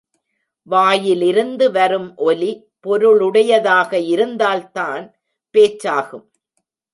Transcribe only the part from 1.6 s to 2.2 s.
வரும்